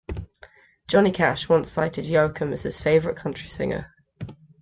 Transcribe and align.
Johnny 0.87 1.11
Cash 1.11 1.47
once 1.47 1.69
cited 1.71 2.05
Yoakam 2.05 2.51
as 2.53 2.63
his 2.63 2.81
favorite 2.81 3.17
country 3.17 3.47
singer. 3.47 3.93